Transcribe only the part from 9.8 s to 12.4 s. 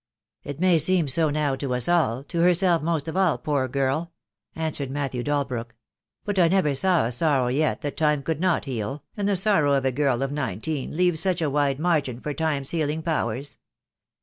a girl of nineteen leaves such a wide margin for